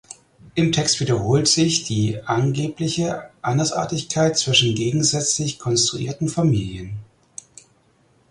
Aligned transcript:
Im 0.55 0.71
Text 0.71 0.99
wiederholt 0.99 1.47
sich 1.47 1.83
die 1.83 2.19
angebliche 2.23 3.29
Andersartigkeit 3.43 4.35
zwischen 4.35 4.73
gegensätzlich 4.73 5.59
konstruierten 5.59 6.27
Familien. 6.27 6.97